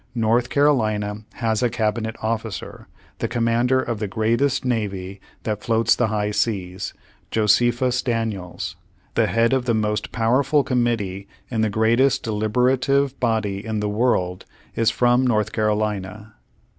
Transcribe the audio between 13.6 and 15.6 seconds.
in the world, is from North